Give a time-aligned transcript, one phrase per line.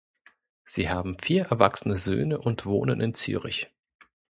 [0.63, 3.69] Sie haben vier erwachsene Söhne und wohnen in Zürich.